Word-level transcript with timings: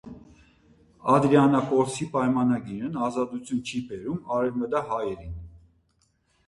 Ադրիանապոլսի 1.15 2.07
պայմանագիրն 2.15 2.99
ազատություն 3.09 3.63
չի 3.69 3.83
բերում 3.93 4.21
արևմտահայերին։ 4.39 5.39